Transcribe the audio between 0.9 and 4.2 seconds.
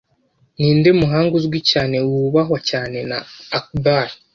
muhanga uzwi cyane wubahwa cyane na Akbar